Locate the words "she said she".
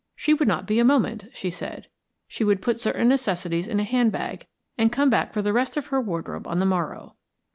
1.31-2.43